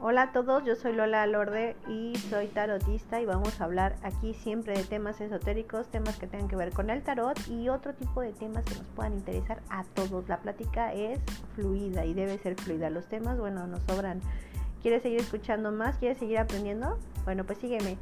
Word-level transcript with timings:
Hola 0.00 0.22
a 0.22 0.32
todos, 0.32 0.64
yo 0.64 0.76
soy 0.76 0.92
Lola 0.92 1.26
Lorde 1.26 1.74
y 1.88 2.14
soy 2.30 2.46
tarotista 2.46 3.20
y 3.20 3.26
vamos 3.26 3.60
a 3.60 3.64
hablar 3.64 3.96
aquí 4.04 4.32
siempre 4.32 4.72
de 4.74 4.84
temas 4.84 5.20
esotéricos, 5.20 5.88
temas 5.88 6.16
que 6.16 6.28
tengan 6.28 6.46
que 6.46 6.54
ver 6.54 6.70
con 6.70 6.88
el 6.88 7.02
tarot 7.02 7.36
y 7.48 7.68
otro 7.68 7.92
tipo 7.94 8.20
de 8.20 8.32
temas 8.32 8.64
que 8.64 8.76
nos 8.76 8.86
puedan 8.94 9.14
interesar 9.14 9.60
a 9.70 9.82
todos. 9.82 10.28
La 10.28 10.38
plática 10.38 10.92
es 10.94 11.18
fluida 11.56 12.04
y 12.04 12.14
debe 12.14 12.38
ser 12.38 12.54
fluida. 12.54 12.90
Los 12.90 13.06
temas, 13.06 13.40
bueno, 13.40 13.66
nos 13.66 13.82
sobran. 13.88 14.20
¿Quieres 14.82 15.02
seguir 15.02 15.18
escuchando 15.18 15.72
más? 15.72 15.98
¿Quieres 15.98 16.18
seguir 16.18 16.38
aprendiendo? 16.38 16.96
Bueno, 17.24 17.42
pues 17.42 17.58
sígueme. 17.58 17.98